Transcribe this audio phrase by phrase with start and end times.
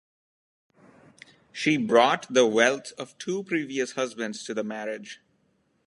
[1.51, 5.21] She brought the wealth of two previous husbands to the marriage.